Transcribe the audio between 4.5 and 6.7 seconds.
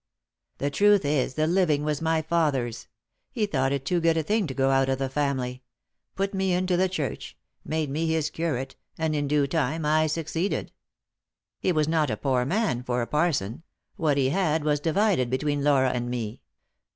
go out of the family; put me